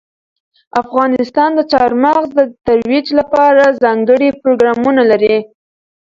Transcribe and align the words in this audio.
افغانستان 0.81 1.49
د 1.55 1.59
چار 1.71 1.91
مغز 2.03 2.27
د 2.39 2.41
ترویج 2.67 3.07
لپاره 3.19 3.77
ځانګړي 3.83 4.29
پروګرامونه 4.41 5.01
لري. 5.11 5.37